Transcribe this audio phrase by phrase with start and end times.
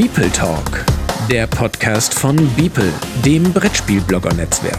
[0.00, 0.86] Beeple Talk,
[1.30, 2.90] der Podcast von Beeple,
[3.22, 4.78] dem Brettspielblogger-Netzwerk.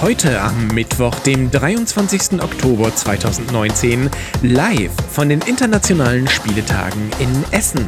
[0.00, 2.42] Heute am Mittwoch, dem 23.
[2.42, 4.08] Oktober 2019,
[4.40, 7.86] live von den internationalen Spieletagen in Essen.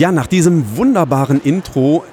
[0.00, 2.04] Ja, nach diesem wunderbaren Intro,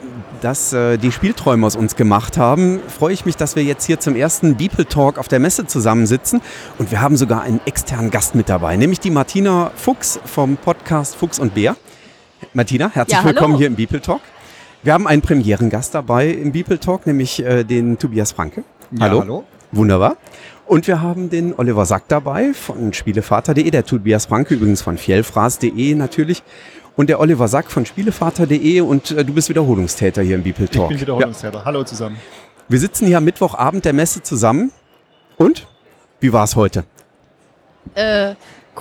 [0.41, 3.98] das äh, die Spielträume aus uns gemacht haben, freue ich mich, dass wir jetzt hier
[3.98, 6.42] zum ersten Beeple Talk auf der Messe zusammensitzen.
[6.80, 11.16] Und wir haben sogar einen externen Gast mit dabei, nämlich die Martina Fuchs vom Podcast
[11.16, 11.78] Fuchs und Bär.
[12.52, 14.19] Martina, herzlich Ja, willkommen hier im Beeple Talk.
[14.84, 18.66] Wir haben einen Premierengast dabei im Beeple Talk, nämlich äh, den Tobias Franke.
[19.00, 19.22] hallo.
[19.22, 19.44] hallo.
[19.72, 20.17] Wunderbar.
[20.66, 25.95] Und wir haben den Oliver Sack dabei von Spielevater.de, der Tobias Franke übrigens von Fjellfraß.de
[25.95, 26.44] natürlich.
[26.98, 30.72] Und der Oliver Sack von Spielevater.de und äh, du bist Wiederholungstäter hier im Beeple Ich
[30.72, 30.90] Talk.
[30.90, 31.64] bin Wiederholungstäter.
[31.64, 32.16] Hallo zusammen.
[32.16, 32.22] Ja.
[32.70, 34.72] Wir sitzen hier am Mittwochabend der Messe zusammen.
[35.38, 35.68] Und?
[36.20, 36.86] Wie war es heute?
[37.94, 38.34] Äh,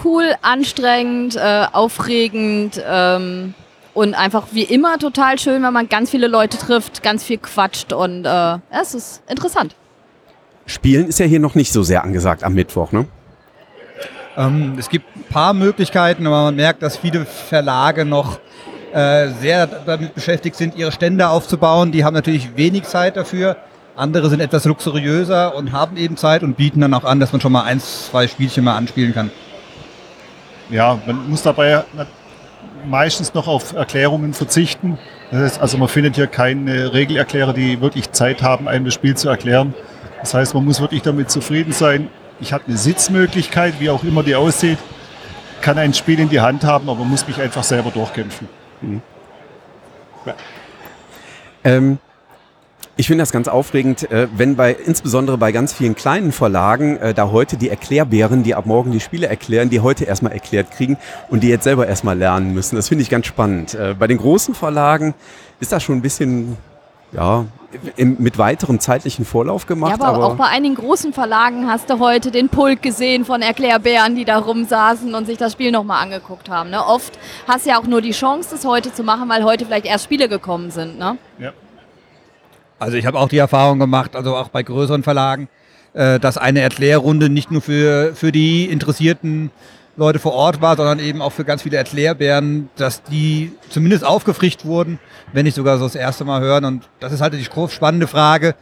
[0.03, 3.53] cool, anstrengend, äh, aufregend ähm,
[3.92, 7.92] und einfach wie immer total schön, wenn man ganz viele Leute trifft, ganz viel quatscht
[7.92, 9.77] und äh, ja, es ist interessant.
[10.64, 13.06] Spielen ist ja hier noch nicht so sehr angesagt am Mittwoch, ne?
[14.37, 18.39] Ähm, es gibt ein paar Möglichkeiten, aber man merkt, dass viele Verlage noch
[18.93, 21.93] äh, sehr damit beschäftigt sind, ihre Stände aufzubauen.
[21.93, 23.56] Die haben natürlich wenig Zeit dafür.
[23.97, 27.41] Andere sind etwas luxuriöser und haben eben Zeit und bieten dann auch an, dass man
[27.41, 29.31] schon mal eins, zwei Spielchen mal anspielen kann.
[30.69, 31.84] Ja, man muss dabei
[32.87, 34.99] meistens noch auf Erklärungen verzichten.
[35.31, 39.16] Das heißt, also man findet hier keine Regelerklärer, die wirklich Zeit haben, einem das Spiel
[39.16, 39.75] zu erklären.
[40.21, 42.09] Das heißt, man muss wirklich damit zufrieden sein.
[42.41, 44.78] Ich habe eine Sitzmöglichkeit, wie auch immer die aussieht,
[45.62, 48.48] kann ein Spiel in die Hand haben, aber muss mich einfach selber durchkämpfen.
[51.64, 51.98] Ähm,
[52.98, 57.12] ich finde das ganz aufregend, äh, wenn bei, insbesondere bei ganz vielen kleinen Verlagen, äh,
[57.12, 60.97] da heute die Erklärbären, die ab morgen die Spiele erklären, die heute erstmal erklärt kriegen
[61.28, 62.76] und die jetzt selber erstmal lernen müssen.
[62.76, 63.74] Das finde ich ganz spannend.
[63.74, 65.14] Äh, bei den großen Verlagen
[65.60, 66.56] ist das schon ein bisschen,
[67.12, 67.44] ja,
[67.97, 69.98] im, mit weiterem zeitlichen Vorlauf gemacht.
[70.00, 74.14] ja, aber, auch bei einigen großen Verlagen hast du heute den Pulk gesehen von Erklärbären,
[74.14, 76.70] die da rumsaßen und sich das Spiel nochmal angeguckt haben.
[76.70, 76.84] Ne?
[76.84, 79.86] Oft hast du ja auch nur die Chance, das heute zu machen, weil heute vielleicht
[79.86, 80.98] erst Spiele gekommen sind.
[80.98, 81.19] Ne?
[81.38, 81.53] Ja.
[82.78, 85.48] Also ich habe auch die Erfahrung gemacht, also auch bei größeren Verlagen,
[85.94, 89.50] äh, dass eine Erklärrunde nicht nur für, für die interessierten
[89.97, 94.65] Leute vor Ort war, sondern eben auch für ganz viele Erklärbären, dass die zumindest aufgefrischt
[94.65, 94.99] wurden,
[95.33, 96.65] wenn nicht sogar so das erste Mal hören.
[96.65, 98.55] Und das ist halt die spannende Frage,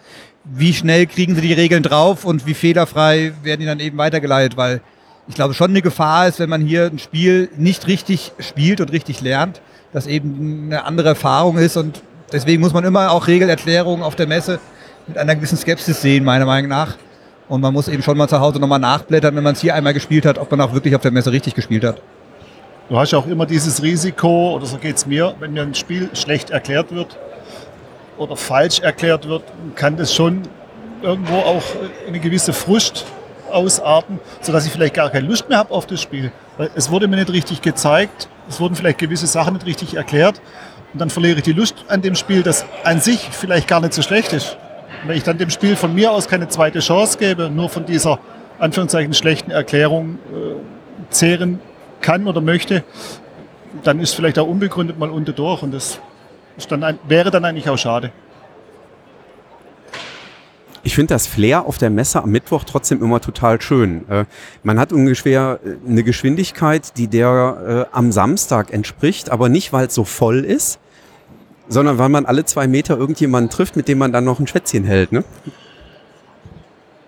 [0.45, 4.57] wie schnell kriegen sie die Regeln drauf und wie fehlerfrei werden die dann eben weitergeleitet,
[4.57, 4.81] weil
[5.27, 8.93] ich glaube schon eine Gefahr ist, wenn man hier ein Spiel nicht richtig spielt und
[8.93, 9.63] richtig lernt,
[9.93, 12.03] dass eben eine andere Erfahrung ist und
[12.33, 14.61] deswegen muss man immer auch Regelerklärungen auf der Messe
[15.07, 16.97] mit einer gewissen Skepsis sehen, meiner Meinung nach.
[17.49, 19.93] Und man muss eben schon mal zu Hause nochmal nachblättern, wenn man es hier einmal
[19.93, 22.01] gespielt hat, ob man auch wirklich auf der Messe richtig gespielt hat.
[22.89, 25.75] Du hast ja auch immer dieses Risiko, oder so geht es mir, wenn mir ein
[25.75, 27.19] Spiel schlecht erklärt wird
[28.19, 29.43] oder falsch erklärt wird,
[29.75, 30.43] kann das schon
[31.03, 31.63] irgendwo auch
[32.07, 33.05] eine gewisse Frust
[33.51, 36.33] ausarten, sodass ich vielleicht gar keine Lust mehr habe auf das Spiel.
[36.57, 40.41] Weil es wurde mir nicht richtig gezeigt, es wurden vielleicht gewisse Sachen nicht richtig erklärt
[40.93, 43.95] und dann verliere ich die Lust an dem Spiel, das an sich vielleicht gar nicht
[43.95, 44.57] so schlecht ist.
[45.07, 48.19] Wenn ich dann dem Spiel von mir aus keine zweite Chance gebe, nur von dieser
[48.59, 50.55] Anführungszeichen schlechten Erklärung äh,
[51.11, 51.61] zehren
[52.01, 52.85] kann oder möchte,
[53.83, 56.01] dann ist vielleicht auch unbegründet mal unter durch und das
[56.69, 58.13] dann ein, wäre dann eigentlich auch schade.
[60.85, 64.09] Ich finde das Flair auf der Messe am Mittwoch trotzdem immer total schön.
[64.09, 64.27] Äh,
[64.63, 69.87] man hat ungefähr äh, eine Geschwindigkeit, die der äh, am Samstag entspricht, aber nicht, weil
[69.87, 70.79] es so voll ist,
[71.69, 74.85] sondern weil man alle zwei Meter irgendjemanden trifft, mit dem man dann noch ein Schwätzchen
[74.85, 75.13] hält.
[75.13, 75.25] Ne?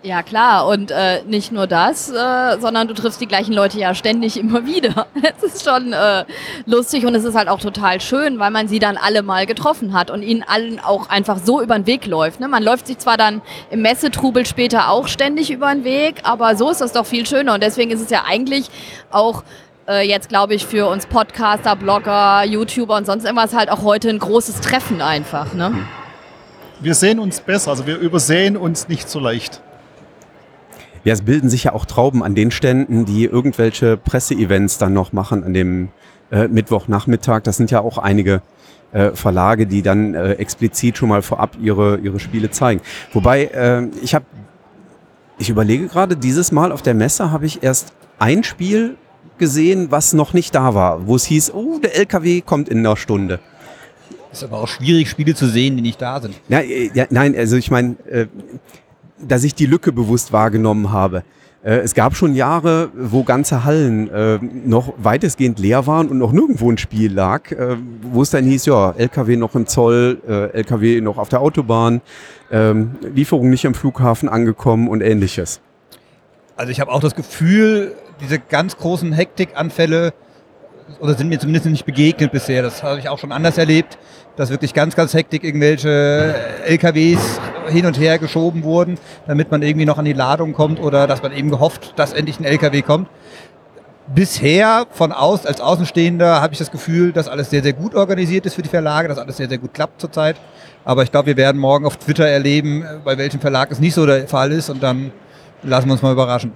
[0.03, 3.93] Ja klar, und äh, nicht nur das, äh, sondern du triffst die gleichen Leute ja
[3.93, 5.07] ständig immer wieder.
[5.37, 6.23] Es ist schon äh,
[6.65, 9.93] lustig und es ist halt auch total schön, weil man sie dann alle mal getroffen
[9.93, 12.39] hat und ihnen allen auch einfach so über den Weg läuft.
[12.39, 12.47] Ne?
[12.47, 16.69] Man läuft sich zwar dann im Messetrubel später auch ständig über den Weg, aber so
[16.69, 18.69] ist das doch viel schöner und deswegen ist es ja eigentlich
[19.11, 19.43] auch
[19.89, 24.19] jetzt, glaube ich, für uns Podcaster, Blogger, YouTuber und sonst irgendwas halt auch heute ein
[24.19, 25.53] großes Treffen einfach.
[25.53, 25.73] Ne?
[26.79, 29.61] Wir sehen uns besser, also wir übersehen uns nicht so leicht.
[31.03, 35.13] Ja, es bilden sich ja auch Trauben an den Ständen, die irgendwelche Presseevents dann noch
[35.13, 35.89] machen an dem
[36.31, 37.43] äh, Mittwochnachmittag.
[37.43, 38.41] Das sind ja auch einige
[38.91, 42.81] äh, Verlage, die dann äh, explizit schon mal vorab ihre, ihre Spiele zeigen.
[43.13, 44.25] Wobei, äh, ich habe,
[45.37, 48.97] ich überlege gerade, dieses Mal auf der Messe habe ich erst ein Spiel
[49.37, 52.97] gesehen, was noch nicht da war, wo es hieß, oh, der LKW kommt in einer
[52.97, 53.39] Stunde.
[54.31, 56.35] Ist aber auch schwierig, Spiele zu sehen, die nicht da sind.
[56.49, 58.27] Ja, äh, ja, nein, also ich meine, äh,
[59.19, 61.23] dass ich die Lücke bewusst wahrgenommen habe.
[61.63, 66.33] Äh, es gab schon Jahre, wo ganze Hallen äh, noch weitestgehend leer waren und noch
[66.33, 67.43] nirgendwo ein Spiel lag,
[68.01, 70.21] wo es dann hieß, ja, LKW noch im Zoll,
[70.53, 72.01] LKW noch auf der Autobahn,
[72.51, 75.61] ähm, Lieferung nicht am Flughafen angekommen und ähnliches.
[76.55, 80.13] Also ich habe auch das Gefühl, diese ganz großen Hektikanfälle
[80.99, 82.61] oder sind mir zumindest nicht begegnet bisher.
[82.61, 83.97] Das habe ich auch schon anders erlebt,
[84.35, 86.35] dass wirklich ganz, ganz hektik irgendwelche
[86.65, 91.07] LKWs hin und her geschoben wurden, damit man irgendwie noch an die Ladung kommt oder
[91.07, 93.09] dass man eben gehofft, dass endlich ein LKW kommt.
[94.13, 98.45] Bisher von aus, als Außenstehender habe ich das Gefühl, dass alles sehr, sehr gut organisiert
[98.45, 100.37] ist für die Verlage, dass alles sehr, sehr gut klappt zurzeit.
[100.85, 104.05] Aber ich glaube, wir werden morgen auf Twitter erleben, bei welchem Verlag es nicht so
[104.05, 105.11] der Fall ist und dann
[105.61, 106.53] lassen wir uns mal überraschen.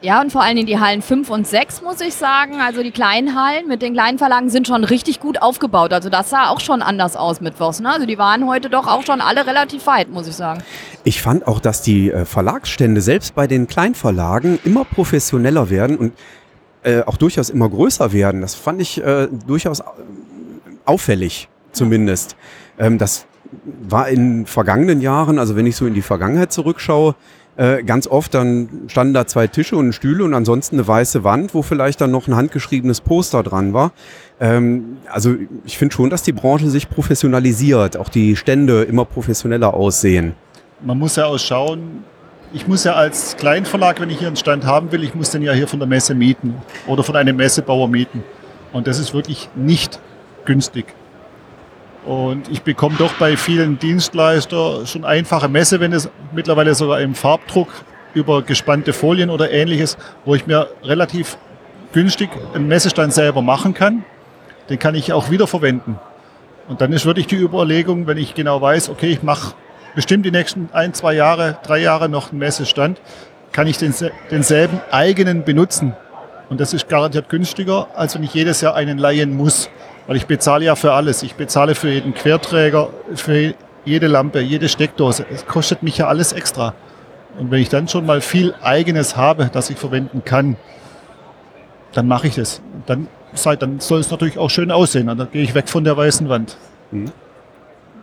[0.00, 2.60] Ja, und vor allen Dingen die Hallen 5 und 6, muss ich sagen.
[2.60, 5.92] Also die kleinen Hallen mit den kleinen Verlagen sind schon richtig gut aufgebaut.
[5.92, 7.80] Also das sah auch schon anders aus mittwochs.
[7.80, 7.90] Ne?
[7.90, 10.62] Also die waren heute doch auch schon alle relativ weit, muss ich sagen.
[11.02, 16.12] Ich fand auch, dass die äh, Verlagsstände selbst bei den Kleinverlagen immer professioneller werden und
[16.84, 18.40] äh, auch durchaus immer größer werden.
[18.40, 19.82] Das fand ich äh, durchaus
[20.84, 22.36] auffällig, zumindest.
[22.78, 23.26] Ähm, das
[23.82, 27.16] war in vergangenen Jahren, also wenn ich so in die Vergangenheit zurückschaue,
[27.58, 31.54] äh, ganz oft dann standen da zwei Tische und Stühle und ansonsten eine weiße Wand,
[31.54, 33.90] wo vielleicht dann noch ein handgeschriebenes Poster dran war.
[34.40, 35.34] Ähm, also
[35.64, 40.34] ich finde schon, dass die Branche sich professionalisiert, auch die Stände immer professioneller aussehen.
[40.80, 42.04] Man muss ja auch schauen,
[42.52, 45.42] ich muss ja als Kleinverlag, wenn ich hier einen Stand haben will, ich muss den
[45.42, 46.54] ja hier von der Messe mieten
[46.86, 48.22] oder von einem Messebauer mieten.
[48.72, 49.98] Und das ist wirklich nicht
[50.44, 50.86] günstig.
[52.08, 57.14] Und ich bekomme doch bei vielen Dienstleistern schon einfache Messe, wenn es mittlerweile sogar im
[57.14, 57.68] Farbdruck
[58.14, 61.36] über gespannte Folien oder ähnliches, wo ich mir relativ
[61.92, 64.06] günstig einen Messestand selber machen kann.
[64.70, 65.98] Den kann ich auch wiederverwenden.
[66.66, 69.54] Und dann ist wirklich die Überlegung, wenn ich genau weiß, okay, ich mache
[69.94, 73.02] bestimmt die nächsten ein, zwei Jahre, drei Jahre noch einen Messestand,
[73.52, 73.94] kann ich den,
[74.30, 75.92] denselben eigenen benutzen.
[76.50, 79.70] Und das ist garantiert günstiger, als wenn ich jedes Jahr einen leihen muss.
[80.06, 81.22] Weil ich bezahle ja für alles.
[81.22, 83.54] Ich bezahle für jeden Querträger, für
[83.84, 85.26] jede Lampe, jede Steckdose.
[85.30, 86.74] Es kostet mich ja alles extra.
[87.38, 90.56] Und wenn ich dann schon mal viel Eigenes habe, das ich verwenden kann,
[91.92, 92.62] dann mache ich das.
[92.86, 93.08] Dann,
[93.58, 95.06] dann soll es natürlich auch schön aussehen.
[95.06, 96.56] Dann gehe ich weg von der weißen Wand.
[96.90, 97.12] Mhm.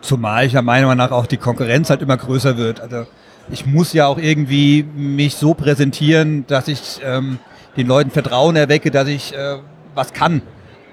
[0.01, 2.79] Zumal ich ja meiner Meinung nach auch die Konkurrenz halt immer größer wird.
[2.79, 3.07] Also
[3.49, 7.39] ich muss ja auch irgendwie mich so präsentieren, dass ich ähm,
[7.77, 9.57] den Leuten Vertrauen erwecke, dass ich äh,
[9.93, 10.41] was kann.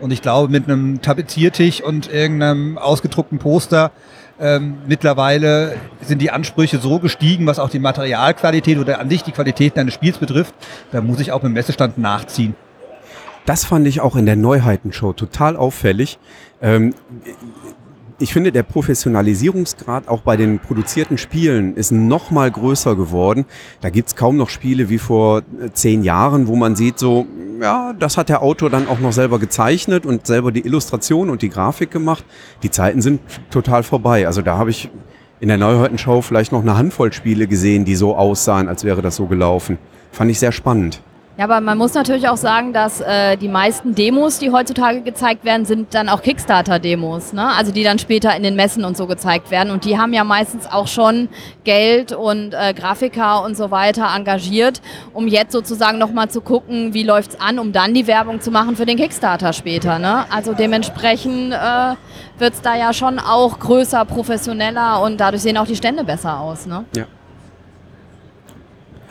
[0.01, 3.93] Und ich glaube, mit einem Tapeziertisch und irgendeinem ausgedruckten Poster
[4.41, 9.31] ähm, mittlerweile sind die Ansprüche so gestiegen, was auch die Materialqualität oder an sich die
[9.31, 10.55] Qualität eines Spiels betrifft.
[10.91, 12.57] Da muss ich auch mit dem Messestand nachziehen.
[13.47, 16.19] Das fand ich auch in der Neuheitenshow total auffällig.
[16.61, 16.95] Ähm,
[18.23, 23.47] ich finde, der Professionalisierungsgrad auch bei den produzierten Spielen ist noch mal größer geworden.
[23.81, 27.27] Da gibt's kaum noch Spiele wie vor äh, zehn Jahren, wo man sieht, so,
[27.61, 31.43] ja, das hat der Autor dann auch noch selber gezeichnet und selber die Illustration und
[31.43, 32.25] die Grafik gemacht.
[32.63, 33.21] Die Zeiten sind
[33.51, 34.27] total vorbei.
[34.27, 34.89] Also da habe ich
[35.41, 39.17] in der Neuheitenschau vielleicht noch eine Handvoll Spiele gesehen, die so aussahen, als wäre das
[39.17, 39.79] so gelaufen.
[40.13, 41.03] Fand ich sehr spannend.
[41.39, 45.47] Ja, aber man muss natürlich auch sagen, dass äh, die meisten Demos, die heutzutage gezeigt
[45.47, 47.49] werden, sind dann auch Kickstarter-Demos, ne?
[47.57, 49.71] Also die dann später in den Messen und so gezeigt werden.
[49.73, 51.31] Und die haben ja meistens auch schon
[51.65, 54.83] Geld und äh, Grafiker und so weiter engagiert,
[55.15, 58.77] um jetzt sozusagen nochmal zu gucken, wie läuft's an, um dann die Werbung zu machen
[58.77, 59.99] für den Kickstarter später.
[59.99, 60.27] Ne?
[60.31, 61.95] Also dementsprechend äh,
[62.39, 66.67] wird's da ja schon auch größer, professioneller und dadurch sehen auch die Stände besser aus.
[66.67, 66.85] Ne?
[66.95, 67.07] Ja.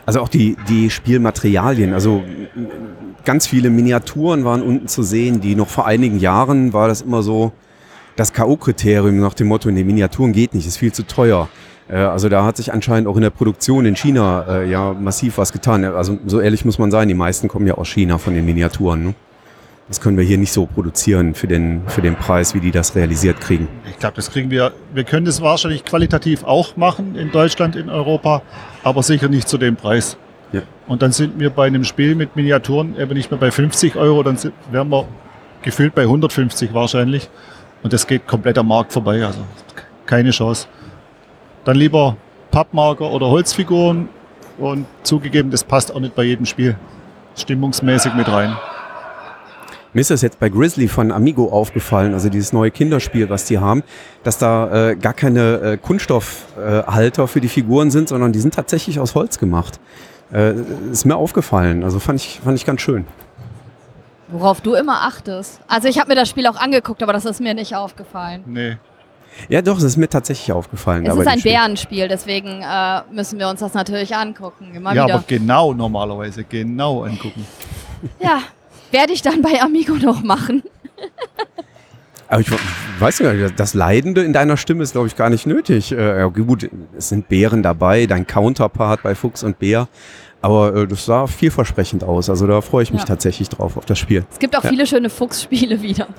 [0.05, 2.23] Also auch die, die Spielmaterialien, also
[3.23, 7.21] ganz viele Miniaturen waren unten zu sehen, die noch vor einigen Jahren war das immer
[7.21, 7.51] so
[8.15, 11.47] das K.O.-Kriterium nach dem Motto, nee, Miniaturen geht nicht, ist viel zu teuer.
[11.87, 15.37] Äh, also da hat sich anscheinend auch in der Produktion in China äh, ja massiv
[15.37, 15.83] was getan.
[15.85, 19.03] Also so ehrlich muss man sein, die meisten kommen ja aus China von den Miniaturen.
[19.05, 19.13] Ne?
[19.91, 22.95] Das können wir hier nicht so produzieren für den, für den Preis, wie die das
[22.95, 23.67] realisiert kriegen.
[23.89, 27.89] Ich glaube, das kriegen wir, wir können das wahrscheinlich qualitativ auch machen in Deutschland, in
[27.89, 28.41] Europa,
[28.85, 30.15] aber sicher nicht zu dem Preis.
[30.53, 30.61] Ja.
[30.87, 34.23] Und dann sind wir bei einem Spiel mit Miniaturen eben nicht mehr bei 50 Euro,
[34.23, 34.37] dann
[34.71, 35.09] wären wir
[35.61, 37.29] gefühlt bei 150 wahrscheinlich.
[37.83, 39.41] Und das geht komplett am Markt vorbei, also
[40.05, 40.69] keine Chance.
[41.65, 42.15] Dann lieber
[42.49, 44.07] Pappmarker oder Holzfiguren
[44.57, 46.77] Und zugegeben, das passt auch nicht bei jedem Spiel
[47.35, 48.55] stimmungsmäßig mit rein.
[49.93, 53.59] Mir ist das jetzt bei Grizzly von Amigo aufgefallen, also dieses neue Kinderspiel, was die
[53.59, 53.83] haben,
[54.23, 58.53] dass da äh, gar keine äh, Kunststoffhalter äh, für die Figuren sind, sondern die sind
[58.53, 59.79] tatsächlich aus Holz gemacht.
[60.33, 60.53] Äh,
[60.91, 63.05] ist mir aufgefallen, also fand ich, fand ich ganz schön.
[64.29, 65.59] Worauf du immer achtest.
[65.67, 68.43] Also ich habe mir das Spiel auch angeguckt, aber das ist mir nicht aufgefallen.
[68.45, 68.77] Nee.
[69.49, 71.05] Ja, doch, es ist mir tatsächlich aufgefallen.
[71.05, 74.73] Es ist ein Bärenspiel, deswegen äh, müssen wir uns das natürlich angucken.
[74.73, 75.15] Immer ja, wieder.
[75.15, 77.45] aber genau normalerweise, genau angucken.
[78.19, 78.41] Ja,
[78.91, 80.63] werde ich dann bei Amigo noch machen.
[82.27, 82.47] Aber ich
[82.99, 85.91] weiß nicht, das Leidende in deiner Stimme ist, glaube ich, gar nicht nötig.
[85.91, 89.87] Äh, gut, es sind Bären dabei, dein Counterpart bei Fuchs und Bär.
[90.41, 92.29] Aber äh, das sah vielversprechend aus.
[92.29, 93.07] Also da freue ich mich Ja.
[93.07, 94.25] tatsächlich drauf, auf das Spiel.
[94.31, 94.69] Es gibt auch Ja.
[94.69, 96.07] viele schöne Fuchsspiele wieder.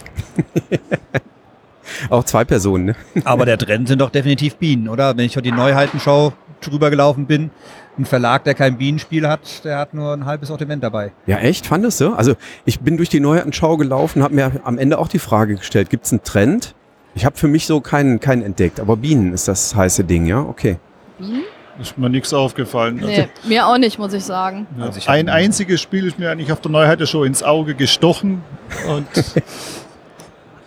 [2.10, 2.96] Auch zwei Personen, ne?
[3.24, 5.16] Aber der Trend sind doch definitiv Bienen, oder?
[5.16, 7.50] Wenn ich heute die Neuheitenschau drüber gelaufen bin,
[7.98, 11.12] ein Verlag, der kein Bienenspiel hat, der hat nur ein halbes Sortiment dabei.
[11.26, 11.66] Ja, echt?
[11.66, 12.14] Fandest du?
[12.14, 12.34] Also
[12.64, 16.06] ich bin durch die Neuheitenschau gelaufen, habe mir am Ende auch die Frage gestellt, gibt
[16.06, 16.74] es einen Trend?
[17.14, 20.40] Ich habe für mich so keinen, keinen entdeckt, aber Bienen ist das heiße Ding, ja?
[20.40, 20.78] Okay.
[21.18, 21.42] Bienen?
[21.80, 23.00] Ist mir nichts aufgefallen.
[23.02, 24.66] Nee, mir auch nicht, muss ich sagen.
[24.76, 24.84] Ja.
[24.84, 28.42] Also ich Ein einziges Spiel ist mir eigentlich auf der Neuheit schon ins Auge gestochen.
[28.86, 29.06] Und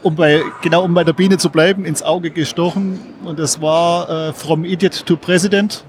[0.05, 2.99] um bei, genau um bei der Biene zu bleiben, ins Auge gestochen.
[3.23, 5.83] Und das war äh, From Idiot to President.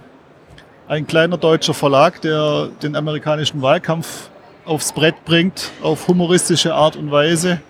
[0.88, 4.30] Ein kleiner deutscher Verlag, der den amerikanischen Wahlkampf
[4.64, 7.61] aufs Brett bringt, auf humoristische Art und Weise,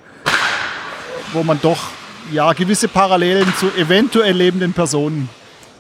[1.33, 1.89] wo man doch
[2.33, 5.29] ja, gewisse Parallelen zu eventuell lebenden Personen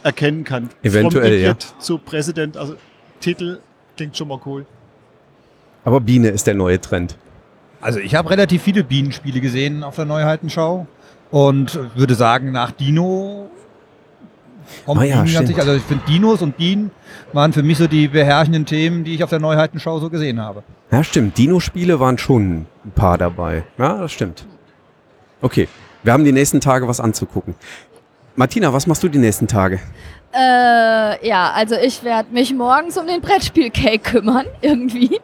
[0.02, 0.70] erkennen kann.
[0.82, 1.50] Eventuell, From ja.
[1.50, 2.74] Idiot zu President, also
[3.20, 3.60] Titel
[3.96, 4.66] klingt schon mal cool.
[5.84, 7.16] Aber Biene ist der neue Trend.
[7.86, 10.88] Also ich habe relativ viele Bienenspiele gesehen auf der Neuheitenschau
[11.30, 13.48] und würde sagen, nach Dino
[14.84, 15.46] kommt Ah ja, Bienen ganz stimmt.
[15.46, 15.60] sicher.
[15.60, 16.90] Also ich finde Dinos und Bienen
[17.32, 20.64] waren für mich so die beherrschenden Themen, die ich auf der Neuheitenschau so gesehen habe.
[20.90, 21.38] Ja, stimmt.
[21.38, 23.62] Dino-Spiele waren schon ein paar dabei.
[23.78, 24.44] Ja, das stimmt.
[25.40, 25.68] Okay,
[26.02, 27.54] wir haben die nächsten Tage was anzugucken.
[28.34, 29.78] Martina, was machst du die nächsten Tage?
[30.34, 35.20] Äh, ja, also ich werde mich morgens um den Brettspiel-Cake kümmern, irgendwie.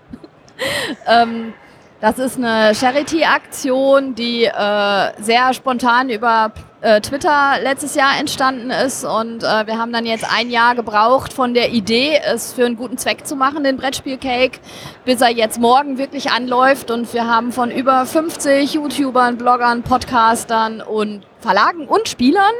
[1.09, 1.55] ähm,
[2.03, 9.05] das ist eine Charity-Aktion, die äh, sehr spontan über äh, Twitter letztes Jahr entstanden ist.
[9.05, 12.77] Und äh, wir haben dann jetzt ein Jahr gebraucht von der Idee, es für einen
[12.77, 14.59] guten Zweck zu machen, den Brettspiel-Cake,
[15.05, 16.91] bis er jetzt morgen wirklich anläuft.
[16.91, 22.53] Und wir haben von über 50 YouTubern, Bloggern, Podcastern und Verlagen und Spielern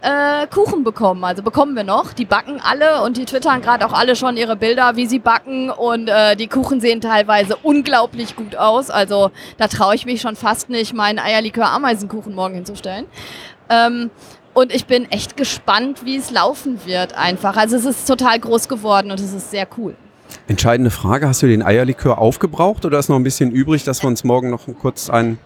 [0.00, 1.24] äh, Kuchen bekommen.
[1.24, 2.12] Also bekommen wir noch.
[2.12, 5.70] Die backen alle und die twittern gerade auch alle schon ihre Bilder, wie sie backen.
[5.70, 8.90] Und äh, die Kuchen sehen teilweise unglaublich gut aus.
[8.90, 13.06] Also da traue ich mich schon fast nicht, meinen Eierlikör-Ameisenkuchen morgen hinzustellen.
[13.68, 14.10] Ähm,
[14.54, 17.56] und ich bin echt gespannt, wie es laufen wird einfach.
[17.56, 19.94] Also es ist total groß geworden und es ist sehr cool.
[20.46, 24.08] Entscheidende Frage, hast du den Eierlikör aufgebraucht oder ist noch ein bisschen übrig, dass wir
[24.08, 25.38] uns morgen noch kurz einen...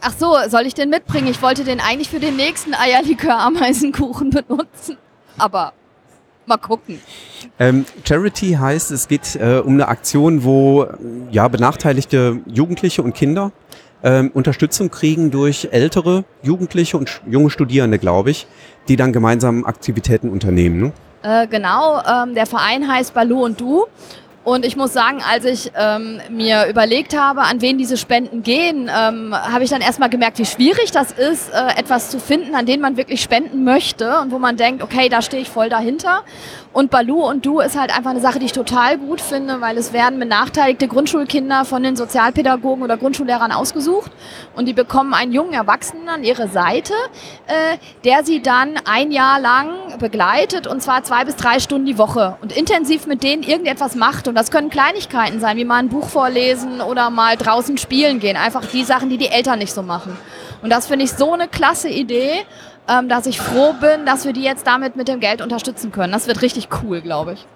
[0.00, 1.28] Ach so, soll ich den mitbringen?
[1.28, 4.96] Ich wollte den eigentlich für den nächsten Eierlikör-Ameisenkuchen benutzen.
[5.36, 5.72] Aber
[6.46, 7.00] mal gucken.
[7.58, 10.86] Ähm, Charity heißt, es geht äh, um eine Aktion, wo
[11.30, 13.52] ja, benachteiligte Jugendliche und Kinder
[14.02, 18.46] ähm, Unterstützung kriegen durch ältere Jugendliche und junge Studierende, glaube ich,
[18.88, 20.80] die dann gemeinsam Aktivitäten unternehmen.
[20.80, 20.92] Ne?
[21.22, 23.86] Äh, genau, ähm, der Verein heißt Balu und Du.
[24.42, 28.88] Und ich muss sagen, als ich ähm, mir überlegt habe, an wen diese Spenden gehen,
[28.88, 32.64] ähm, habe ich dann erstmal gemerkt, wie schwierig das ist, äh, etwas zu finden, an
[32.64, 36.22] den man wirklich spenden möchte und wo man denkt, okay, da stehe ich voll dahinter.
[36.72, 39.76] Und Balu und Du ist halt einfach eine Sache, die ich total gut finde, weil
[39.76, 44.12] es werden benachteiligte Grundschulkinder von den Sozialpädagogen oder Grundschullehrern ausgesucht
[44.54, 46.94] und die bekommen einen jungen Erwachsenen an ihre Seite,
[47.48, 51.98] äh, der sie dann ein Jahr lang begleitet und zwar zwei bis drei Stunden die
[51.98, 54.28] Woche und intensiv mit denen irgendetwas macht.
[54.30, 58.36] Und das können Kleinigkeiten sein, wie mal ein Buch vorlesen oder mal draußen spielen gehen.
[58.36, 60.16] Einfach die Sachen, die die Eltern nicht so machen.
[60.62, 62.46] Und das finde ich so eine klasse Idee,
[62.88, 66.12] ähm, dass ich froh bin, dass wir die jetzt damit mit dem Geld unterstützen können.
[66.12, 67.46] Das wird richtig cool, glaube ich.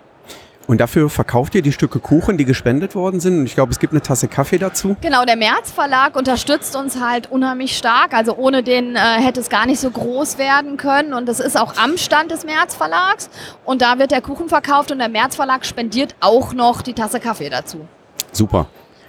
[0.66, 3.38] Und dafür verkauft ihr die Stücke Kuchen, die gespendet worden sind.
[3.40, 4.97] Und ich glaube, es gibt eine Tasse Kaffee dazu.
[5.02, 8.14] Genau, der März Verlag unterstützt uns halt unheimlich stark.
[8.14, 11.12] Also ohne den äh, hätte es gar nicht so groß werden können.
[11.12, 13.28] Und das ist auch am Stand des März Verlags.
[13.64, 17.21] Und da wird der Kuchen verkauft und der März Verlag spendiert auch noch die Tasse
[17.21, 17.87] Kaffee dazu.
[18.33, 18.66] Super.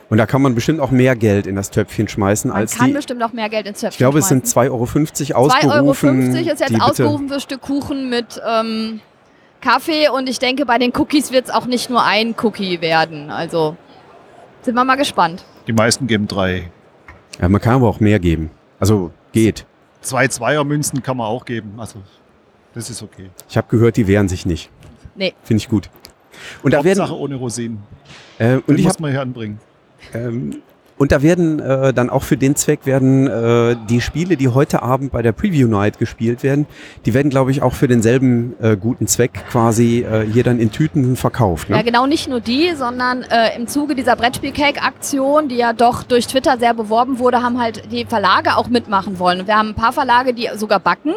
[0.09, 2.88] Und da kann man bestimmt auch mehr Geld in das Töpfchen schmeißen Man als kann
[2.88, 2.93] die.
[2.93, 4.71] bestimmt auch mehr Geld ins Töpfchen Ich glaube, es sind schmeißen.
[4.71, 6.19] 2,50 Euro 2,50 ausgerufen.
[6.21, 9.00] Euro ist jetzt ausgerufen für Stück Kuchen mit ähm,
[9.62, 10.09] Kaffee.
[10.09, 13.29] Und ich denke, bei den Cookies wird es auch nicht nur ein Cookie werden.
[13.29, 13.75] Also
[14.62, 15.43] sind wir mal gespannt.
[15.67, 16.71] Die meisten geben drei.
[17.41, 18.51] Ja, man kann aber auch mehr geben.
[18.79, 19.65] Also geht.
[20.01, 21.74] Zwei Zweiermünzen kann man auch geben.
[21.77, 22.00] Also
[22.74, 23.29] das ist okay.
[23.50, 24.69] Ich habe gehört, die wehren sich nicht.
[25.15, 25.33] Nee.
[25.43, 25.89] Finde ich gut.
[26.62, 27.81] Und da werden, Hauptsache ohne Rosinen.
[28.38, 29.59] äh, und Den ich muss hab, man hier anbringen.
[30.13, 30.62] ähm,
[30.97, 34.81] und da werden äh, dann auch für den Zweck werden äh, die Spiele, die heute
[34.81, 36.67] Abend bei der Preview Night gespielt werden,
[37.05, 40.71] die werden, glaube ich, auch für denselben äh, guten Zweck quasi äh, hier dann in
[40.71, 41.69] Tüten verkauft.
[41.69, 41.75] Ne?
[41.75, 46.27] Ja, genau, nicht nur die, sondern äh, im Zuge dieser Brettspiel-Cake-Aktion, die ja doch durch
[46.27, 49.47] Twitter sehr beworben wurde, haben halt die Verlage auch mitmachen wollen.
[49.47, 51.13] Wir haben ein paar Verlage, die sogar backen.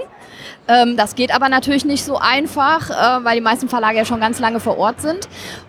[0.67, 4.21] Ähm, das geht aber natürlich nicht so einfach, äh, weil die meisten Verlage ja schon
[4.21, 5.29] ganz lange vor Ort sind.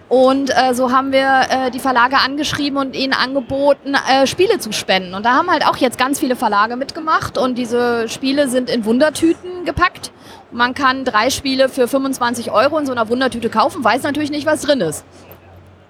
[0.10, 4.74] Und äh, so haben wir äh, die Verlage angeschrieben und ihnen angeboten, äh, Spiele zu
[4.74, 5.14] spenden.
[5.14, 8.86] Und da haben halt auch jetzt ganz viele Verlage mitgemacht und diese Spiele sind in
[8.86, 10.12] Wundertüten gepackt.
[10.52, 14.48] Man kann drei Spiele für 25 Euro in so einer Wundertüte kaufen, weiß natürlich nicht,
[14.48, 15.06] was drin ist.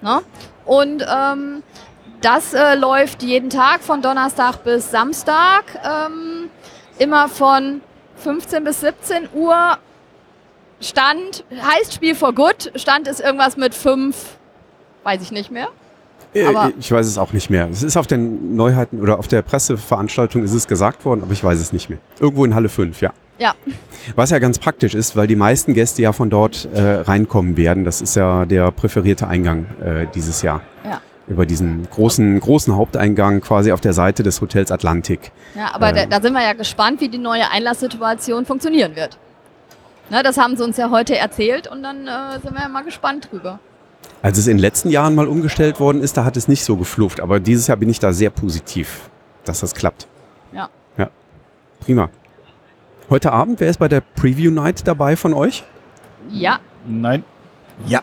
[0.01, 0.19] Ne?
[0.65, 1.63] Und ähm,
[2.19, 6.49] das äh, läuft jeden Tag von Donnerstag bis Samstag, ähm,
[6.97, 7.79] immer von
[8.17, 9.77] 15 bis 17 Uhr.
[10.81, 12.71] Stand heißt Spiel for Good.
[12.75, 14.15] Stand ist irgendwas mit fünf,
[15.03, 15.67] weiß ich nicht mehr.
[16.33, 17.67] Äh, aber- ich weiß es auch nicht mehr.
[17.71, 21.43] Es ist auf den Neuheiten oder auf der Presseveranstaltung ist es gesagt worden, aber ich
[21.43, 21.99] weiß es nicht mehr.
[22.19, 23.11] Irgendwo in Halle 5, ja.
[23.39, 23.53] Ja,
[24.15, 27.85] Was ja ganz praktisch ist, weil die meisten Gäste ja von dort äh, reinkommen werden.
[27.85, 30.61] Das ist ja der präferierte Eingang äh, dieses Jahr.
[30.85, 31.01] ja.
[31.27, 35.31] Über diesen großen, großen Haupteingang quasi auf der Seite des Hotels Atlantik.
[35.55, 36.09] Ja, aber da, Ähm.
[36.09, 39.17] da sind wir ja gespannt, wie die neue Einlasssituation funktionieren wird.
[40.09, 42.83] Ne, das haben sie uns ja heute erzählt und dann äh, sind wir ja mal
[42.83, 43.59] gespannt drüber.
[44.21, 46.75] Als es in den letzten Jahren mal umgestellt worden ist, da hat es nicht so
[46.75, 47.21] geflufft.
[47.21, 49.09] Aber dieses Jahr bin ich da sehr positiv,
[49.45, 50.07] dass das klappt.
[50.51, 50.69] Ja.
[50.97, 51.09] Ja.
[51.79, 52.09] Prima.
[53.09, 55.63] Heute Abend, wer ist bei der Preview Night dabei von euch?
[56.29, 56.59] Ja.
[56.87, 57.23] Nein,
[57.85, 58.01] Ja.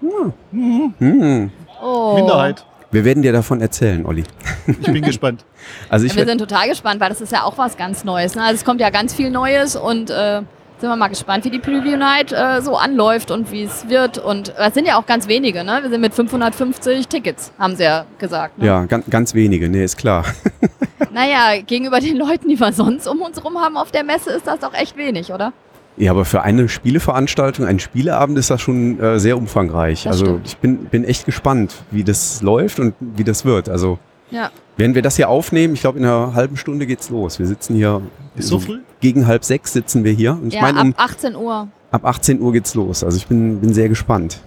[0.00, 1.50] Hm.
[1.82, 2.14] Oh.
[2.14, 2.64] Minderheit.
[2.90, 4.24] Wir werden dir davon erzählen, Olli.
[4.66, 5.44] Ich bin gespannt.
[5.88, 8.36] Also ich Ja, wir sind total gespannt, weil das ist ja auch was ganz Neues.
[8.36, 8.42] Ne?
[8.42, 10.42] Also es kommt ja ganz viel Neues und äh,
[10.84, 14.18] sind wir mal gespannt, wie die Preview Night äh, so anläuft und wie es wird.
[14.18, 15.64] Und es sind ja auch ganz wenige.
[15.64, 15.78] Ne?
[15.82, 18.58] Wir sind mit 550 Tickets, haben sie ja gesagt.
[18.58, 18.66] Ne?
[18.66, 20.24] ja, ganz, ganz wenige, nee, ist klar.
[21.12, 24.46] Naja, gegenüber den Leuten, die wir sonst um uns rum haben auf der Messe, ist
[24.46, 25.52] das doch echt wenig, oder?
[25.96, 30.04] Ja, aber für eine Spieleveranstaltung, einen Spieleabend ist das schon äh, sehr umfangreich.
[30.04, 30.46] Das also stimmt.
[30.46, 33.68] ich bin, bin echt gespannt, wie das läuft und wie das wird.
[33.68, 33.98] Also
[34.30, 34.50] Ja.
[34.76, 37.38] wenn wir das hier aufnehmen, ich glaube in einer halben Stunde geht's los.
[37.38, 38.02] Wir sitzen hier
[38.36, 38.80] Ist so früh?
[39.04, 40.32] Gegen halb sechs sitzen wir hier.
[40.32, 41.68] Und ich Ja, meine, ab um, 18 Uhr.
[41.92, 43.04] ab 18 Uhr geht's los.
[43.04, 44.40] Also ich bin, bin sehr gespannt.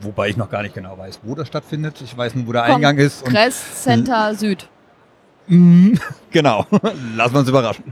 [0.00, 2.00] Wobei ich noch gar nicht genau weiß, wo das stattfindet.
[2.02, 3.24] Ich weiß nur, wo der Eingang ist.
[3.24, 4.68] Kongress Center Süd.
[5.48, 5.94] Mm,
[6.30, 6.64] genau.
[7.16, 7.84] Lassen wir uns überraschen.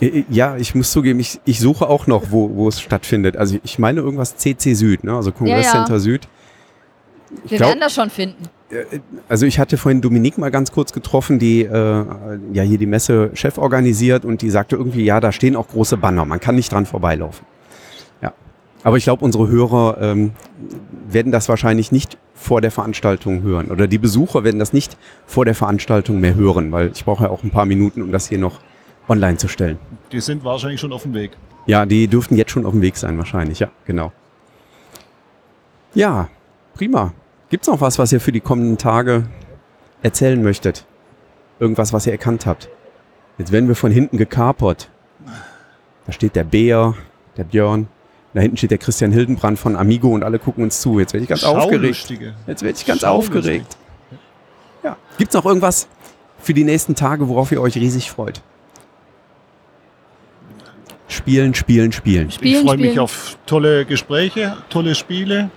[0.00, 3.36] Äh, Ja, ich muss zugeben, ich, ich suche auch noch, wo, wo es stattfindet.
[3.36, 5.14] Also ich meine irgendwas CC Süd, ne?
[5.14, 6.00] also Kongresscenter Ja, ja.
[6.00, 6.28] Süd.
[7.44, 8.44] Ich Wir glaub- werden das schon finden.
[9.28, 12.04] Also ich hatte vorhin Dominique mal ganz kurz getroffen, die äh,
[12.52, 15.96] ja hier die Messe Chef organisiert und die sagte irgendwie, ja, da stehen auch große
[15.96, 17.44] Banner, man kann nicht dran vorbeilaufen.
[18.22, 18.32] Ja,
[18.84, 20.32] aber ich glaube, unsere Hörer ähm,
[21.08, 25.44] werden das wahrscheinlich nicht vor der Veranstaltung hören oder die Besucher werden das nicht vor
[25.44, 28.38] der Veranstaltung mehr hören, weil ich brauche ja auch ein paar Minuten, um das hier
[28.38, 28.60] noch
[29.08, 29.78] online zu stellen.
[30.12, 31.32] Die sind wahrscheinlich schon auf dem Weg.
[31.66, 34.12] Ja, die dürften jetzt schon auf dem Weg sein wahrscheinlich, ja, genau.
[35.94, 36.28] Ja,
[36.74, 37.12] prima.
[37.50, 39.24] Gibt's noch was, was ihr für die kommenden Tage
[40.02, 40.86] erzählen möchtet?
[41.58, 42.68] Irgendwas, was ihr erkannt habt?
[43.38, 44.88] Jetzt werden wir von hinten gekapert.
[46.06, 46.94] Da steht der Bär,
[47.36, 47.88] der Björn.
[48.34, 51.00] Da hinten steht der Christian Hildenbrand von Amigo und alle gucken uns zu.
[51.00, 52.08] Jetzt werde ich ganz aufgeregt.
[52.46, 53.76] Jetzt werde ich ganz aufgeregt.
[54.84, 54.96] Ja.
[55.18, 55.88] Gibt's noch irgendwas
[56.38, 58.42] für die nächsten Tage, worauf ihr euch riesig freut?
[61.08, 62.30] Spielen, spielen, spielen.
[62.30, 65.50] Spielen, ich freue mich auf tolle Gespräche, tolle Spiele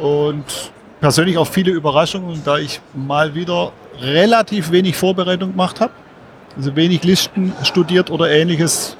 [0.00, 5.92] und persönlich auf viele Überraschungen, da ich mal wieder relativ wenig Vorbereitung gemacht habe.
[6.56, 8.96] Also wenig Listen studiert oder ähnliches.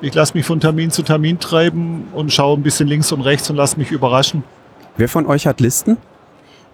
[0.00, 3.48] Ich lasse mich von Termin zu Termin treiben und schaue ein bisschen links und rechts
[3.50, 4.44] und lasse mich überraschen.
[4.96, 5.96] Wer von euch hat Listen?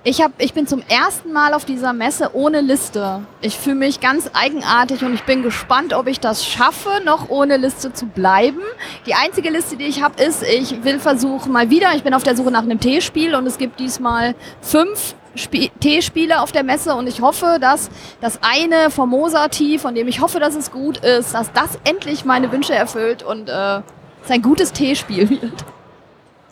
[0.06, 3.22] Ich, hab, ich bin zum ersten Mal auf dieser Messe ohne Liste.
[3.40, 7.56] Ich fühle mich ganz eigenartig und ich bin gespannt, ob ich das schaffe, noch ohne
[7.56, 8.60] Liste zu bleiben.
[9.06, 12.22] Die einzige Liste, die ich habe, ist, ich will versuchen mal wieder, ich bin auf
[12.22, 16.94] der Suche nach einem Teespiel und es gibt diesmal fünf Spie Teespiele auf der Messe
[16.94, 17.88] und ich hoffe, dass
[18.20, 22.26] das eine Formosa Tee, von dem ich hoffe, dass es gut ist, dass das endlich
[22.26, 23.80] meine Wünsche erfüllt und äh,
[24.22, 25.64] es ein gutes Teespiel wird.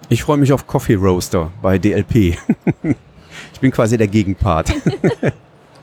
[0.09, 2.39] Ich freue mich auf Coffee Roaster bei DLP.
[3.53, 4.73] ich bin quasi der Gegenpart.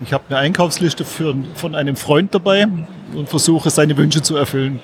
[0.01, 2.67] Ich habe eine Einkaufsliste für, von einem Freund dabei
[3.13, 4.79] und versuche seine Wünsche zu erfüllen.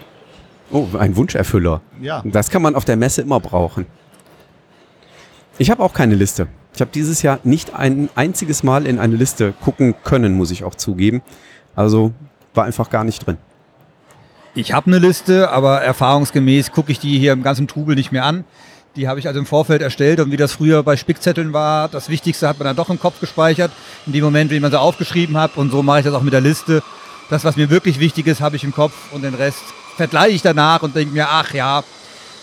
[0.72, 1.82] Oh, ein Wunscherfüller.
[2.02, 3.86] Ja, Das kann man auf der Messe immer brauchen.
[5.58, 6.48] Ich habe auch keine Liste.
[6.74, 10.66] Ich habe dieses Jahr nicht ein einziges Mal in eine Liste gucken können, muss ich
[10.66, 11.22] auch zugeben.
[11.78, 12.12] Also
[12.54, 13.38] war einfach gar nicht drin.
[14.54, 18.26] Ich habe eine Liste, aber erfahrungsgemäß gucke ich die hier im ganzen Trubel nicht mehr
[18.26, 18.44] an.
[18.96, 22.08] Die habe ich also im Vorfeld erstellt und wie das früher bei Spickzetteln war, das
[22.08, 23.72] Wichtigste hat man dann doch im Kopf gespeichert,
[24.06, 26.34] in dem Moment, wie man sie aufgeschrieben hat und so mache ich das auch mit
[26.34, 26.82] der Liste.
[27.30, 29.64] Das, was mir wirklich wichtig ist, habe ich im Kopf und den Rest
[29.98, 31.84] vergleiche ich danach und denke mir, ach ja,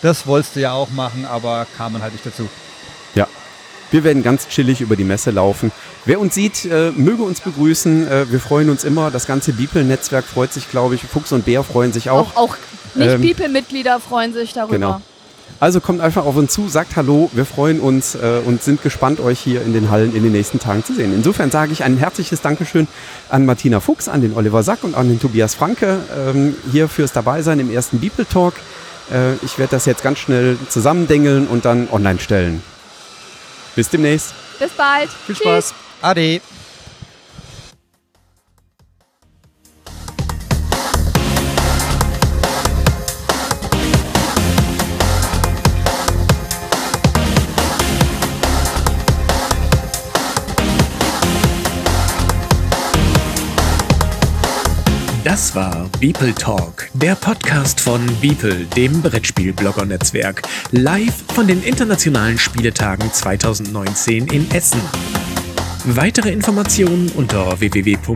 [0.01, 2.47] das wolltest du ja auch machen, aber kam man halt nicht dazu.
[3.15, 3.27] Ja.
[3.89, 5.71] Wir werden ganz chillig über die Messe laufen.
[6.05, 8.07] Wer uns sieht, äh, möge uns begrüßen.
[8.07, 9.11] Äh, wir freuen uns immer.
[9.11, 11.03] Das ganze Beeple-Netzwerk freut sich, glaube ich.
[11.03, 12.35] Fuchs und Bär freuen sich auch.
[12.35, 12.57] Auch, auch
[12.95, 14.73] Ähm, Nicht-People-Mitglieder freuen sich darüber.
[14.73, 15.01] Genau.
[15.59, 17.29] Also kommt einfach auf uns zu, sagt Hallo.
[17.33, 20.59] Wir freuen uns äh, und sind gespannt, euch hier in den Hallen in den nächsten
[20.59, 21.13] Tagen zu sehen.
[21.13, 22.87] Insofern sage ich ein herzliches Dankeschön
[23.29, 27.13] an Martina Fuchs, an den Oliver Sack und an den Tobias Franke ähm, hier fürs
[27.13, 28.55] Dabeisein im ersten Beeple Talk.
[29.11, 32.61] Äh, ich werde das jetzt ganz schnell zusammendengeln und dann online stellen.
[33.75, 34.33] Bis demnächst.
[34.59, 35.09] Bis bald.
[35.25, 35.73] Viel Spaß.
[36.01, 36.41] Ade.
[55.33, 63.11] Das war Beeple Talk, der Podcast von Beeple, dem Brettspiel-Blogger-Netzwerk, live von den internationalen Spieletagen
[63.11, 64.79] 2019 in Essen.
[65.85, 68.13] Weitere Informationen unter www.beeple.de.